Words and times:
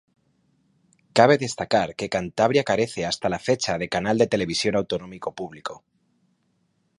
Cabe 1.17 1.35
destacar 1.43 1.89
que 1.97 2.11
Cantabria 2.15 2.63
carece 2.71 3.05
hasta 3.05 3.29
la 3.29 3.37
fecha 3.37 3.77
de 3.77 3.87
canal 3.87 4.17
de 4.17 4.25
televisión 4.33 4.75
autonómico 4.75 5.35
público. 5.35 5.83